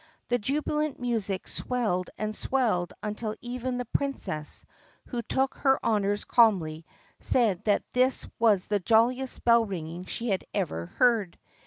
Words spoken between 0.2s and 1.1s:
The jubilant